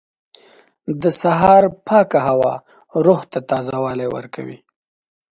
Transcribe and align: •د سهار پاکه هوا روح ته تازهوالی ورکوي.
•د 1.01 1.03
سهار 1.21 1.63
پاکه 1.87 2.19
هوا 2.29 2.53
روح 3.05 3.19
ته 3.31 3.39
تازهوالی 3.49 4.07
ورکوي. 4.15 4.57